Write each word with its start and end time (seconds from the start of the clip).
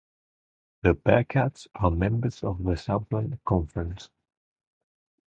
The 0.81 0.95
Bearkats 0.95 1.67
are 1.75 1.91
members 1.91 2.41
of 2.43 2.63
the 2.63 2.75
Southland 2.75 3.37
Conference. 3.45 4.09